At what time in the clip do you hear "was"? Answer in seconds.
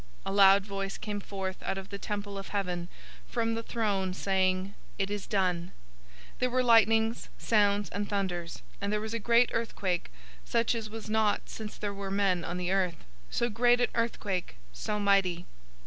8.99-9.13, 10.89-11.07